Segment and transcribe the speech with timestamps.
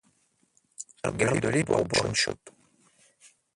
[1.13, 2.49] Garde-les pour boire une chope…